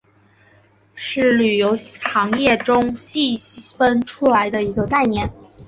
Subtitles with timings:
[0.95, 3.37] 是旅游行业中细
[3.77, 5.31] 分出来的一个概念。